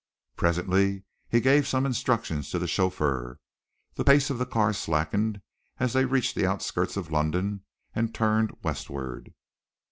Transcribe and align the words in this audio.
Presently 0.35 1.03
he 1.29 1.39
gave 1.39 1.67
some 1.67 1.85
instructions 1.85 2.49
to 2.49 2.57
the 2.57 2.67
chauffeur. 2.67 3.37
The 3.93 4.03
pace 4.03 4.31
of 4.31 4.39
the 4.39 4.47
car 4.47 4.73
slackened 4.73 5.41
as 5.77 5.93
they 5.93 6.05
reached 6.05 6.33
the 6.33 6.47
outskirts 6.47 6.97
of 6.97 7.11
London 7.11 7.65
and 7.93 8.11
turned 8.11 8.57
westward. 8.63 9.35